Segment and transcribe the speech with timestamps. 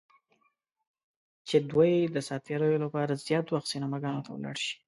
[1.47, 4.73] چې دوی د ساعت تیریو لپاره زیات وخت سینماګانو ته ولاړ شي.